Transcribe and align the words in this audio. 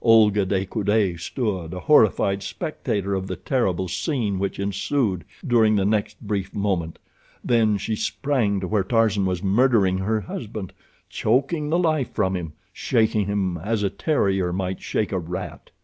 Olga 0.03 0.47
de 0.47 0.65
Coude 0.65 1.19
stood 1.19 1.75
a 1.75 1.81
horrified 1.81 2.41
spectator 2.41 3.13
of 3.13 3.27
the 3.27 3.35
terrible 3.35 3.87
scene 3.87 4.39
which 4.39 4.57
ensued 4.57 5.23
during 5.45 5.75
the 5.75 5.85
next 5.85 6.19
brief 6.19 6.51
moment, 6.55 6.97
then 7.43 7.77
she 7.77 7.95
sprang 7.95 8.59
to 8.59 8.67
where 8.67 8.81
Tarzan 8.83 9.27
was 9.27 9.43
murdering 9.43 9.99
her 9.99 10.21
husband—choking 10.21 11.69
the 11.69 11.77
life 11.77 12.11
from 12.15 12.35
him—shaking 12.35 13.27
him 13.27 13.59
as 13.59 13.83
a 13.83 13.91
terrier 13.91 14.51
might 14.51 14.81
shake 14.81 15.11
a 15.11 15.19
rat. 15.19 15.69